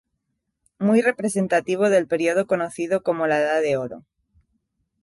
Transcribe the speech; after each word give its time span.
Muy 0.79 1.03
representativo 1.03 1.91
del 1.91 2.07
período 2.07 2.47
conocido 2.47 3.03
como 3.03 3.27
"la 3.27 3.39
edad 3.39 3.61
de 3.61 3.77
oro". 3.77 4.03